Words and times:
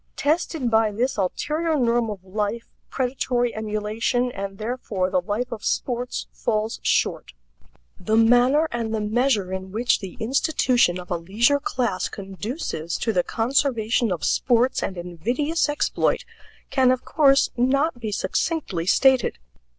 Tested 0.15 0.71
by 0.71 0.91
this 0.91 1.15
ulterior 1.15 1.77
norm 1.77 2.09
of 2.09 2.23
life, 2.23 2.67
predatory 2.89 3.53
emulation, 3.53 4.31
and 4.31 4.57
therefore 4.57 5.11
the 5.11 5.21
life 5.21 5.51
of 5.51 5.63
sports, 5.63 6.25
falls 6.33 6.79
short. 6.81 7.33
The 7.99 8.17
manner 8.17 8.67
and 8.71 8.95
the 8.95 8.99
measure 8.99 9.53
in 9.53 9.71
which 9.71 9.99
the 9.99 10.17
institution 10.19 10.99
of 10.99 11.11
a 11.11 11.17
leisure 11.17 11.59
class 11.59 12.09
conduces 12.09 12.97
to 12.97 13.13
the 13.13 13.21
conservation 13.21 14.11
of 14.11 14.23
sports 14.23 14.81
and 14.81 14.97
invidious 14.97 15.69
exploit 15.69 16.25
can 16.71 16.89
of 16.89 17.05
course 17.05 17.51
not 17.55 17.99
be 17.99 18.11
succinctly 18.11 18.87
stated. 18.87 19.37